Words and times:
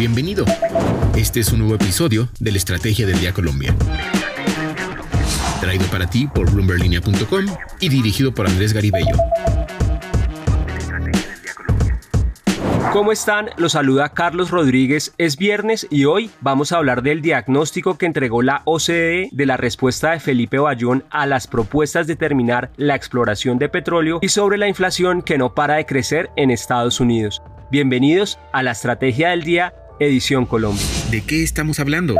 Bienvenido. 0.00 0.46
Este 1.14 1.40
es 1.40 1.52
un 1.52 1.58
nuevo 1.58 1.74
episodio 1.74 2.30
de 2.40 2.52
la 2.52 2.56
Estrategia 2.56 3.06
del 3.06 3.20
Día 3.20 3.34
Colombia. 3.34 3.76
Traído 5.60 5.84
para 5.88 6.08
ti 6.08 6.26
por 6.26 6.50
bloomberlinia.com 6.50 7.44
y 7.80 7.88
dirigido 7.90 8.32
por 8.32 8.46
Andrés 8.46 8.72
Garibello. 8.72 9.14
¿Cómo 12.94 13.12
están? 13.12 13.50
Los 13.58 13.72
saluda 13.72 14.08
Carlos 14.08 14.50
Rodríguez. 14.50 15.12
Es 15.18 15.36
viernes 15.36 15.86
y 15.90 16.06
hoy 16.06 16.30
vamos 16.40 16.72
a 16.72 16.78
hablar 16.78 17.02
del 17.02 17.20
diagnóstico 17.20 17.98
que 17.98 18.06
entregó 18.06 18.40
la 18.40 18.62
OCDE 18.64 19.28
de 19.32 19.46
la 19.46 19.58
respuesta 19.58 20.12
de 20.12 20.20
Felipe 20.20 20.58
Bayón 20.58 21.04
a 21.10 21.26
las 21.26 21.46
propuestas 21.46 22.06
de 22.06 22.16
terminar 22.16 22.70
la 22.78 22.94
exploración 22.94 23.58
de 23.58 23.68
petróleo 23.68 24.18
y 24.22 24.30
sobre 24.30 24.56
la 24.56 24.66
inflación 24.66 25.20
que 25.20 25.36
no 25.36 25.54
para 25.54 25.74
de 25.74 25.84
crecer 25.84 26.30
en 26.36 26.50
Estados 26.50 27.00
Unidos. 27.00 27.42
Bienvenidos 27.70 28.36
a 28.52 28.64
la 28.64 28.72
Estrategia 28.72 29.28
del 29.28 29.44
Día, 29.44 29.72
edición 30.00 30.46
Colombia. 30.46 30.82
¿De 31.10 31.22
qué 31.22 31.42
estamos 31.42 31.78
hablando? 31.78 32.16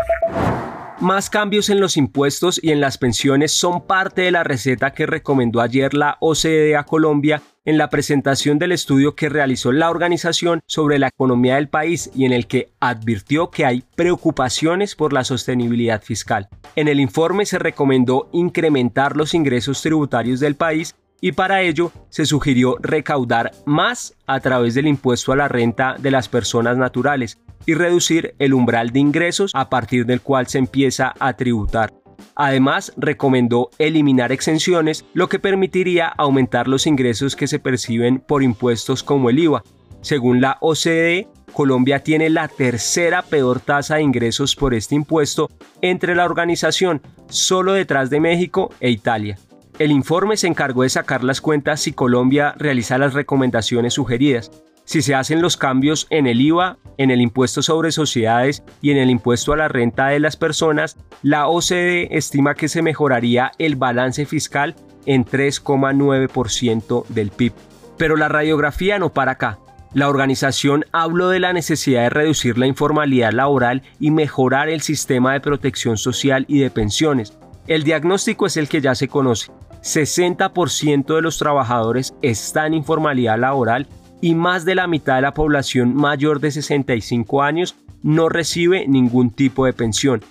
Más 1.01 1.31
cambios 1.31 1.71
en 1.71 1.81
los 1.81 1.97
impuestos 1.97 2.61
y 2.63 2.73
en 2.73 2.81
las 2.81 2.99
pensiones 2.99 3.53
son 3.53 3.87
parte 3.87 4.21
de 4.21 4.31
la 4.31 4.45
receta 4.45 4.93
que 4.93 5.07
recomendó 5.07 5.63
ayer 5.63 5.95
la 5.95 6.19
OCDE 6.21 6.77
a 6.77 6.85
Colombia 6.85 7.41
en 7.65 7.79
la 7.79 7.89
presentación 7.89 8.59
del 8.59 8.73
estudio 8.73 9.15
que 9.15 9.31
realizó 9.31 9.73
la 9.73 9.89
organización 9.91 10.61
sobre 10.67 10.99
la 10.99 11.09
economía 11.09 11.55
del 11.55 11.71
país 11.71 12.11
y 12.15 12.27
en 12.27 12.33
el 12.33 12.47
que 12.47 12.73
advirtió 12.81 13.51
que 13.51 13.65
hay 13.65 13.83
preocupaciones 13.97 14.95
por 14.95 15.15
la 15.15 15.25
sostenibilidad 15.25 16.03
fiscal. 16.03 16.49
En 16.77 16.89
el 16.89 17.01
informe 17.01 17.47
se 17.47 17.59
recomendó 17.59 18.29
incrementar 18.33 19.17
los 19.17 19.33
ingresos 19.33 19.81
tributarios 19.81 20.39
del 20.39 20.55
país 20.55 20.95
y 21.21 21.33
para 21.33 21.63
ello 21.63 21.93
se 22.09 22.27
sugirió 22.27 22.77
recaudar 22.81 23.53
más 23.67 24.15
a 24.27 24.41
través 24.41 24.75
del 24.75 24.87
impuesto 24.87 25.33
a 25.33 25.37
la 25.37 25.49
renta 25.49 25.97
de 25.99 26.11
las 26.11 26.29
personas 26.29 26.77
naturales, 26.77 27.39
y 27.67 27.75
reducir 27.75 28.35
el 28.39 28.55
umbral 28.55 28.91
de 28.91 29.01
ingresos 29.01 29.53
a 29.55 29.69
partir 29.69 30.07
del 30.07 30.21
cual 30.21 30.47
se 30.47 30.59
empieza 30.59 31.15
a 31.19 31.35
tributar. 31.35 31.93
Además, 32.35 32.93
recomendó 32.97 33.71
eliminar 33.79 34.33
exenciones, 34.33 35.05
lo 35.15 35.29
que 35.29 35.39
permitiría 35.39 36.09
aumentar 36.09 36.69
los 36.69 36.87
ingresos 36.87 37.37
que 37.37 37.47
se 37.47 37.59
perciben 37.59 38.21
por 38.21 38.43
impuestos 38.43 39.03
como 39.03 39.31
el 39.31 39.39
IVA. 39.39 39.63
Según 40.01 40.41
la 40.41 40.57
OCDE, 40.61 41.29
Colombia 41.53 42.03
tiene 42.03 42.31
la 42.31 42.49
tercera 42.49 43.23
peor 43.23 43.61
tasa 43.61 43.97
de 43.97 44.03
ingresos 44.03 44.57
por 44.57 44.73
este 44.73 44.95
impuesto 44.95 45.51
entre 45.83 46.15
la 46.15 46.25
organización, 46.25 47.03
solo 47.29 47.73
detrás 47.73 48.09
de 48.09 48.21
México 48.21 48.73
e 48.81 48.91
Italia. 48.91 49.39
El 49.81 49.91
informe 49.91 50.37
se 50.37 50.47
encargó 50.47 50.85
de 50.85 50.91
sacar 50.91 51.25
las 51.25 51.41
cuentas 51.41 51.81
si 51.81 51.93
Colombia 51.93 52.55
realiza 52.57 52.99
las 52.99 53.15
recomendaciones 53.15 53.95
sugeridas 53.95 54.53
si 54.91 55.03
se 55.03 55.15
hacen 55.15 55.41
los 55.41 55.57
cambios 55.57 56.09
en 56.11 56.27
el 56.27 56.41
IVA, 56.41 56.77
en 56.99 57.13
el 57.13 57.21
impuesto 57.21 57.63
sobre 57.63 57.93
sociedades 57.93 58.65
y 58.83 58.91
en 58.91 58.97
el 58.97 59.09
impuesto 59.09 59.53
a 59.53 59.57
la 59.57 59.69
renta 59.69 60.09
de 60.09 60.19
las 60.19 60.37
personas, 60.37 60.97
la 61.23 61.47
OCDE 61.47 62.09
estima 62.11 62.57
que 62.57 62.67
se 62.67 62.83
mejoraría 62.83 63.53
el 63.59 63.77
balance 63.77 64.27
fiscal 64.27 64.75
en 65.07 65.25
3,9% 65.25 67.07
del 67.07 67.31
PIB. 67.31 67.53
Pero 67.99 68.17
la 68.17 68.29
radiografía 68.29 68.99
no 68.99 69.13
para 69.13 69.31
acá. 69.31 69.61
La 69.95 70.09
organización 70.09 70.85
habló 70.91 71.29
de 71.29 71.39
la 71.39 71.53
necesidad 71.53 72.03
de 72.03 72.11
reducir 72.11 72.59
la 72.59 72.67
informalidad 72.67 73.31
laboral 73.31 73.83
y 74.01 74.11
mejorar 74.11 74.69
el 74.69 74.81
sistema 74.81 75.35
de 75.35 75.41
protección 75.41 75.99
social 75.99 76.47
y 76.49 76.59
de 76.59 76.71
pensiones. 76.71 77.39
El 77.69 77.85
diagnóstico 77.85 78.47
es 78.47 78.57
el 78.57 78.69
que 78.69 78.81
ya 78.81 78.97
se 78.97 79.07
conoce. 79.07 79.53
60% 79.83 81.15
de 81.15 81.23
los 81.23 81.39
trabajadores 81.39 82.15
están 82.23 82.69
en 82.69 82.75
informalidad 82.75 83.39
laboral 83.39 83.87
y 84.21 84.35
más 84.35 84.65
de 84.65 84.75
la 84.75 84.87
mitad 84.87 85.17
de 85.17 85.23
la 85.23 85.35
población 85.35 85.95
mayor 85.95 86.41
de 86.41 86.51
65 86.51 87.43
años 87.43 87.77
no 88.03 88.29
recibe 88.29 88.87
ningún 88.87 89.31
tipo 89.31 89.67
de 89.67 89.73
pensión. 89.73 90.23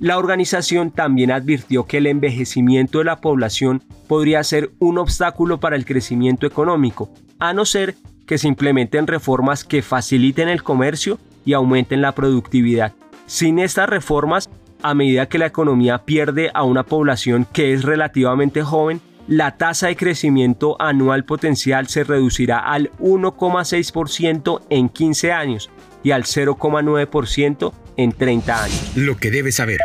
La 0.00 0.16
organización 0.16 0.92
también 0.92 1.32
advirtió 1.32 1.84
que 1.84 1.98
el 1.98 2.06
envejecimiento 2.06 2.98
de 2.98 3.04
la 3.04 3.20
población 3.20 3.82
podría 4.06 4.44
ser 4.44 4.70
un 4.78 4.98
obstáculo 4.98 5.58
para 5.58 5.74
el 5.74 5.84
crecimiento 5.84 6.46
económico, 6.46 7.10
a 7.40 7.52
no 7.52 7.64
ser 7.64 7.96
que 8.26 8.38
se 8.38 8.46
implementen 8.46 9.06
reformas 9.08 9.64
que 9.64 9.82
faciliten 9.82 10.48
el 10.48 10.62
comercio 10.62 11.18
y 11.44 11.54
aumenten 11.54 12.00
la 12.00 12.12
productividad. 12.12 12.92
Sin 13.26 13.58
estas 13.58 13.88
reformas, 13.88 14.50
a 14.82 14.94
medida 14.94 15.28
que 15.28 15.38
la 15.38 15.46
economía 15.46 15.98
pierde 15.98 16.50
a 16.54 16.62
una 16.64 16.84
población 16.84 17.46
que 17.52 17.72
es 17.72 17.82
relativamente 17.82 18.62
joven, 18.62 19.00
la 19.26 19.56
tasa 19.56 19.88
de 19.88 19.96
crecimiento 19.96 20.80
anual 20.80 21.24
potencial 21.24 21.88
se 21.88 22.02
reducirá 22.02 22.58
al 22.60 22.90
1,6% 22.98 24.62
en 24.70 24.88
15 24.88 25.32
años 25.32 25.70
y 26.02 26.12
al 26.12 26.24
0,9% 26.24 27.72
en 27.96 28.12
30 28.12 28.62
años. 28.64 28.92
Lo 28.96 29.16
que 29.16 29.30
debes 29.30 29.56
saber. 29.56 29.80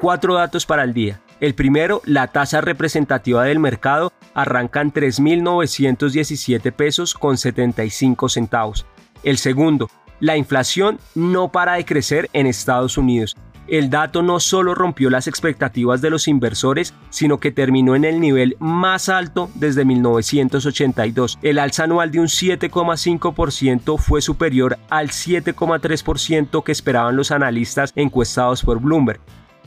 Cuatro 0.00 0.34
datos 0.34 0.66
para 0.66 0.84
el 0.84 0.92
día. 0.92 1.20
El 1.40 1.54
primero, 1.54 2.02
la 2.04 2.26
tasa 2.26 2.60
representativa 2.60 3.44
del 3.44 3.58
mercado 3.58 4.12
arranca 4.34 4.82
en 4.82 4.92
3.917 4.92 6.70
pesos 6.72 7.14
con 7.14 7.38
75 7.38 8.28
centavos. 8.28 8.84
El 9.22 9.38
segundo, 9.38 9.88
la 10.20 10.36
inflación 10.36 10.98
no 11.14 11.50
para 11.50 11.74
de 11.74 11.86
crecer 11.86 12.28
en 12.34 12.46
Estados 12.46 12.98
Unidos 12.98 13.36
el 13.68 13.90
dato 13.90 14.22
no 14.22 14.40
solo 14.40 14.74
rompió 14.74 15.10
las 15.10 15.26
expectativas 15.26 16.00
de 16.00 16.10
los 16.10 16.28
inversores, 16.28 16.94
sino 17.10 17.38
que 17.38 17.52
terminó 17.52 17.94
en 17.94 18.04
el 18.04 18.20
nivel 18.20 18.56
más 18.58 19.08
alto 19.08 19.50
desde 19.54 19.84
1982. 19.84 21.38
El 21.42 21.58
alza 21.58 21.84
anual 21.84 22.10
de 22.10 22.20
un 22.20 22.26
7,5% 22.26 23.98
fue 23.98 24.20
superior 24.22 24.78
al 24.88 25.08
7,3% 25.10 26.64
que 26.64 26.72
esperaban 26.72 27.16
los 27.16 27.30
analistas 27.30 27.92
encuestados 27.96 28.62
por 28.62 28.80
Bloomberg. 28.80 29.20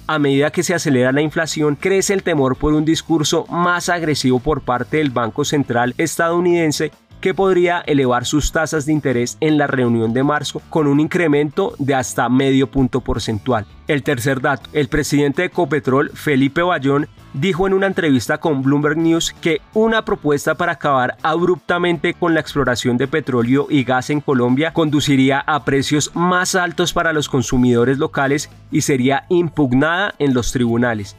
A 0.05 0.19
medida 0.19 0.51
que 0.51 0.63
se 0.63 0.73
acelera 0.73 1.13
la 1.13 1.21
inflación, 1.21 1.77
crece 1.77 2.13
el 2.13 2.23
temor 2.23 2.57
por 2.57 2.73
un 2.73 2.83
discurso 2.83 3.45
más 3.47 3.87
agresivo 3.87 4.39
por 4.39 4.61
parte 4.61 4.97
del 4.97 5.11
Banco 5.11 5.45
Central 5.45 5.95
estadounidense 5.97 6.91
que 7.23 7.33
podría 7.33 7.79
elevar 7.79 8.25
sus 8.25 8.51
tasas 8.51 8.85
de 8.85 8.91
interés 8.91 9.37
en 9.39 9.57
la 9.57 9.65
reunión 9.65 10.11
de 10.11 10.23
marzo 10.23 10.61
con 10.69 10.87
un 10.87 10.99
incremento 10.99 11.73
de 11.79 11.95
hasta 11.95 12.27
medio 12.27 12.69
punto 12.69 12.99
porcentual. 12.99 13.65
El 13.87 14.03
tercer 14.03 14.41
dato, 14.41 14.69
el 14.73 14.89
presidente 14.89 15.43
de 15.43 15.49
Copetrol, 15.49 16.11
Felipe 16.13 16.61
Bayón, 16.63 17.07
dijo 17.33 17.65
en 17.65 17.75
una 17.75 17.87
entrevista 17.87 18.39
con 18.39 18.61
Bloomberg 18.61 18.97
News 18.97 19.33
que 19.39 19.61
una 19.73 20.03
propuesta 20.03 20.55
para 20.55 20.73
acabar 20.73 21.15
abruptamente 21.23 22.13
con 22.13 22.33
la 22.33 22.41
exploración 22.41 22.97
de 22.97 23.07
petróleo 23.07 23.67
y 23.69 23.85
gas 23.85 24.09
en 24.09 24.19
Colombia 24.19 24.73
conduciría 24.73 25.39
a 25.39 25.63
precios 25.63 26.11
más 26.13 26.55
altos 26.55 26.91
para 26.91 27.13
los 27.13 27.29
consumidores 27.29 27.99
locales 27.99 28.49
y 28.69 28.81
sería 28.81 29.23
impugnada 29.29 30.13
en 30.19 30.33
los 30.33 30.51
tribunales. 30.51 31.15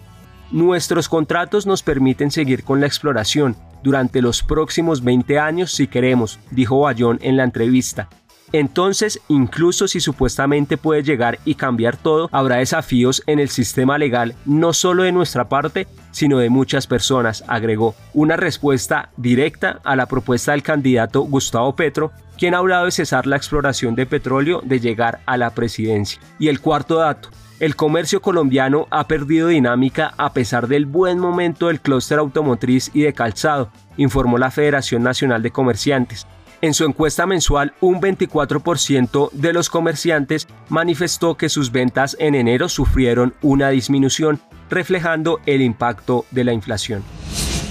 Nuestros 0.50 1.08
contratos 1.08 1.66
nos 1.66 1.82
permiten 1.82 2.30
seguir 2.30 2.62
con 2.62 2.82
la 2.82 2.86
exploración, 2.86 3.56
durante 3.84 4.22
los 4.22 4.42
próximos 4.42 5.04
20 5.04 5.38
años 5.38 5.70
si 5.70 5.86
queremos, 5.86 6.40
dijo 6.50 6.80
Bayón 6.80 7.20
en 7.22 7.36
la 7.36 7.44
entrevista. 7.44 8.08
Entonces, 8.52 9.20
incluso 9.28 9.88
si 9.88 10.00
supuestamente 10.00 10.76
puede 10.76 11.02
llegar 11.02 11.38
y 11.44 11.56
cambiar 11.56 11.96
todo, 11.96 12.28
habrá 12.30 12.56
desafíos 12.56 13.22
en 13.26 13.40
el 13.40 13.48
sistema 13.48 13.98
legal, 13.98 14.36
no 14.44 14.72
solo 14.72 15.02
de 15.02 15.12
nuestra 15.12 15.48
parte, 15.48 15.88
sino 16.12 16.38
de 16.38 16.50
muchas 16.50 16.86
personas, 16.86 17.44
agregó. 17.48 17.94
Una 18.12 18.36
respuesta 18.36 19.10
directa 19.16 19.80
a 19.84 19.96
la 19.96 20.06
propuesta 20.06 20.52
del 20.52 20.62
candidato 20.62 21.22
Gustavo 21.22 21.74
Petro, 21.74 22.12
quien 22.38 22.54
ha 22.54 22.58
hablado 22.58 22.84
de 22.84 22.92
cesar 22.92 23.26
la 23.26 23.36
exploración 23.36 23.96
de 23.96 24.06
petróleo 24.06 24.60
de 24.64 24.80
llegar 24.80 25.20
a 25.26 25.36
la 25.36 25.50
presidencia. 25.50 26.20
Y 26.38 26.46
el 26.48 26.60
cuarto 26.60 26.96
dato, 26.96 27.30
el 27.60 27.76
comercio 27.76 28.20
colombiano 28.20 28.86
ha 28.90 29.06
perdido 29.06 29.48
dinámica 29.48 30.12
a 30.16 30.32
pesar 30.32 30.66
del 30.66 30.86
buen 30.86 31.18
momento 31.18 31.68
del 31.68 31.80
clúster 31.80 32.18
automotriz 32.18 32.90
y 32.92 33.02
de 33.02 33.12
calzado, 33.12 33.70
informó 33.96 34.38
la 34.38 34.50
Federación 34.50 35.02
Nacional 35.02 35.42
de 35.42 35.50
Comerciantes. 35.50 36.26
En 36.60 36.74
su 36.74 36.84
encuesta 36.84 37.26
mensual, 37.26 37.74
un 37.80 38.00
24% 38.00 39.30
de 39.32 39.52
los 39.52 39.68
comerciantes 39.68 40.48
manifestó 40.68 41.36
que 41.36 41.48
sus 41.48 41.70
ventas 41.70 42.16
en 42.18 42.34
enero 42.34 42.68
sufrieron 42.68 43.34
una 43.42 43.68
disminución, 43.68 44.40
reflejando 44.70 45.40
el 45.44 45.60
impacto 45.60 46.24
de 46.30 46.44
la 46.44 46.52
inflación. 46.52 47.04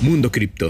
Mundo 0.01 0.31
Cripto. 0.31 0.69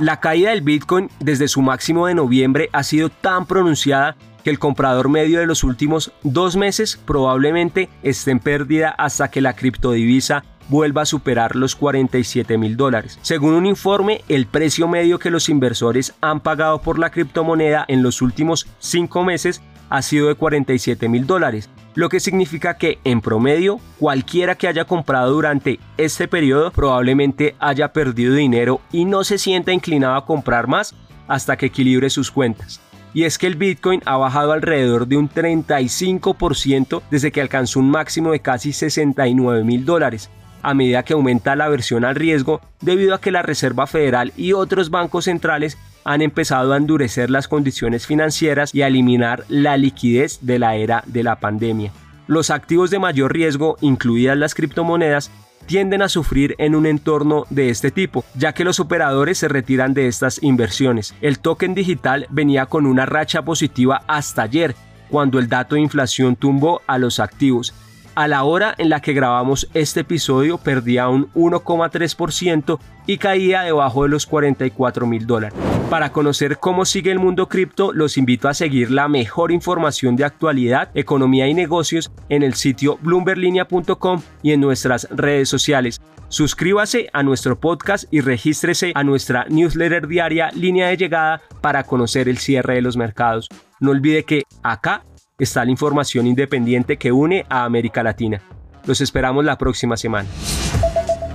La 0.00 0.18
caída 0.18 0.50
del 0.50 0.62
Bitcoin 0.62 1.08
desde 1.20 1.46
su 1.46 1.62
máximo 1.62 2.08
de 2.08 2.14
noviembre 2.14 2.68
ha 2.72 2.82
sido 2.82 3.10
tan 3.10 3.46
pronunciada 3.46 4.16
que 4.44 4.50
el 4.50 4.58
comprador 4.58 5.08
medio 5.08 5.40
de 5.40 5.46
los 5.46 5.64
últimos 5.64 6.12
dos 6.22 6.54
meses 6.54 7.00
probablemente 7.04 7.88
esté 8.02 8.30
en 8.30 8.38
pérdida 8.38 8.90
hasta 8.90 9.30
que 9.30 9.40
la 9.40 9.56
criptodivisa 9.56 10.44
vuelva 10.68 11.02
a 11.02 11.06
superar 11.06 11.56
los 11.56 11.74
47 11.74 12.56
mil 12.58 12.76
dólares. 12.76 13.18
Según 13.22 13.54
un 13.54 13.66
informe, 13.66 14.22
el 14.28 14.46
precio 14.46 14.86
medio 14.86 15.18
que 15.18 15.30
los 15.30 15.48
inversores 15.48 16.14
han 16.20 16.40
pagado 16.40 16.80
por 16.80 16.98
la 16.98 17.10
criptomoneda 17.10 17.84
en 17.88 18.02
los 18.02 18.22
últimos 18.22 18.66
cinco 18.78 19.24
meses 19.24 19.62
ha 19.90 20.02
sido 20.02 20.28
de 20.28 20.34
47 20.34 21.08
mil 21.08 21.26
dólares, 21.26 21.68
lo 21.94 22.08
que 22.08 22.20
significa 22.20 22.76
que 22.76 22.98
en 23.04 23.20
promedio 23.20 23.78
cualquiera 23.98 24.56
que 24.56 24.66
haya 24.66 24.84
comprado 24.84 25.32
durante 25.32 25.78
este 25.96 26.26
periodo 26.26 26.70
probablemente 26.70 27.54
haya 27.60 27.92
perdido 27.92 28.34
dinero 28.34 28.80
y 28.90 29.04
no 29.04 29.24
se 29.24 29.38
sienta 29.38 29.72
inclinado 29.72 30.16
a 30.16 30.26
comprar 30.26 30.66
más 30.66 30.94
hasta 31.28 31.56
que 31.56 31.66
equilibre 31.66 32.10
sus 32.10 32.30
cuentas. 32.30 32.80
Y 33.14 33.24
es 33.24 33.38
que 33.38 33.46
el 33.46 33.54
Bitcoin 33.54 34.02
ha 34.04 34.16
bajado 34.16 34.52
alrededor 34.52 35.06
de 35.06 35.16
un 35.16 35.30
35% 35.30 37.02
desde 37.10 37.30
que 37.30 37.40
alcanzó 37.40 37.78
un 37.80 37.90
máximo 37.90 38.32
de 38.32 38.40
casi 38.40 38.72
69 38.72 39.64
mil 39.64 39.84
dólares, 39.84 40.30
a 40.62 40.74
medida 40.74 41.04
que 41.04 41.12
aumenta 41.12 41.56
la 41.56 41.66
aversión 41.66 42.04
al 42.04 42.16
riesgo 42.16 42.60
debido 42.80 43.14
a 43.14 43.20
que 43.20 43.30
la 43.30 43.42
Reserva 43.42 43.86
Federal 43.86 44.32
y 44.36 44.52
otros 44.52 44.90
bancos 44.90 45.26
centrales 45.26 45.78
han 46.04 46.22
empezado 46.22 46.72
a 46.72 46.76
endurecer 46.76 47.30
las 47.30 47.48
condiciones 47.48 48.06
financieras 48.06 48.74
y 48.74 48.82
a 48.82 48.88
eliminar 48.88 49.44
la 49.48 49.76
liquidez 49.76 50.40
de 50.42 50.58
la 50.58 50.76
era 50.76 51.02
de 51.06 51.22
la 51.22 51.36
pandemia. 51.36 51.92
Los 52.26 52.50
activos 52.50 52.90
de 52.90 52.98
mayor 52.98 53.32
riesgo, 53.32 53.76
incluidas 53.80 54.36
las 54.36 54.54
criptomonedas, 54.54 55.30
tienden 55.66 56.02
a 56.02 56.08
sufrir 56.08 56.54
en 56.58 56.74
un 56.74 56.86
entorno 56.86 57.44
de 57.50 57.70
este 57.70 57.90
tipo, 57.90 58.24
ya 58.34 58.52
que 58.52 58.64
los 58.64 58.80
operadores 58.80 59.38
se 59.38 59.48
retiran 59.48 59.94
de 59.94 60.08
estas 60.08 60.42
inversiones. 60.42 61.14
El 61.20 61.38
token 61.38 61.74
digital 61.74 62.26
venía 62.30 62.66
con 62.66 62.86
una 62.86 63.06
racha 63.06 63.42
positiva 63.42 64.02
hasta 64.06 64.42
ayer, 64.42 64.74
cuando 65.10 65.38
el 65.38 65.48
dato 65.48 65.74
de 65.74 65.82
inflación 65.82 66.36
tumbó 66.36 66.82
a 66.86 66.98
los 66.98 67.20
activos. 67.20 67.74
A 68.14 68.28
la 68.28 68.44
hora 68.44 68.76
en 68.78 68.90
la 68.90 69.00
que 69.00 69.12
grabamos 69.12 69.68
este 69.74 70.00
episodio 70.00 70.58
perdía 70.58 71.08
un 71.08 71.32
1,3% 71.32 72.78
y 73.06 73.18
caía 73.18 73.62
debajo 73.62 74.04
de 74.04 74.08
los 74.08 74.26
44 74.26 75.04
mil 75.04 75.26
dólares. 75.26 75.58
Para 75.90 76.12
conocer 76.12 76.58
cómo 76.58 76.84
sigue 76.84 77.10
el 77.10 77.18
mundo 77.18 77.48
cripto, 77.48 77.92
los 77.92 78.16
invito 78.16 78.48
a 78.48 78.54
seguir 78.54 78.92
la 78.92 79.08
mejor 79.08 79.50
información 79.50 80.14
de 80.14 80.24
actualidad, 80.24 80.90
economía 80.94 81.48
y 81.48 81.54
negocios 81.54 82.12
en 82.28 82.44
el 82.44 82.54
sitio 82.54 82.98
bloomberlinia.com 83.02 84.22
y 84.44 84.52
en 84.52 84.60
nuestras 84.60 85.08
redes 85.10 85.48
sociales. 85.48 86.00
Suscríbase 86.28 87.10
a 87.12 87.24
nuestro 87.24 87.58
podcast 87.58 88.04
y 88.12 88.20
regístrese 88.20 88.92
a 88.94 89.02
nuestra 89.02 89.46
newsletter 89.48 90.06
diaria 90.06 90.50
Línea 90.52 90.86
de 90.86 90.96
Llegada 90.96 91.42
para 91.60 91.82
conocer 91.82 92.28
el 92.28 92.38
cierre 92.38 92.74
de 92.74 92.82
los 92.82 92.96
mercados. 92.96 93.48
No 93.80 93.90
olvide 93.90 94.24
que 94.24 94.44
acá 94.62 95.02
está 95.38 95.64
la 95.64 95.70
información 95.70 96.26
independiente 96.26 96.96
que 96.96 97.12
une 97.12 97.44
a 97.48 97.64
América 97.64 98.02
Latina. 98.02 98.40
Los 98.86 99.00
esperamos 99.00 99.44
la 99.44 99.58
próxima 99.58 99.96
semana. 99.96 100.28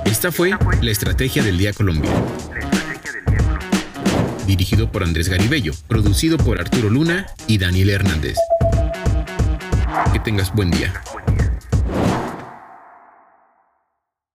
Esta 0.05 0.31
fue 0.31 0.51
la 0.81 0.91
Estrategia 0.91 1.43
del 1.43 1.57
Día 1.57 1.73
Colombia 1.73 2.09
dirigido 4.49 4.91
por 4.91 5.03
Andrés 5.03 5.29
Garibello, 5.29 5.73
producido 5.87 6.37
por 6.37 6.59
Arturo 6.59 6.89
Luna 6.89 7.27
y 7.45 7.59
Daniel 7.59 7.91
Hernández. 7.91 8.35
Que 10.11 10.19
tengas 10.19 10.51
buen 10.55 10.71
día. 10.71 10.91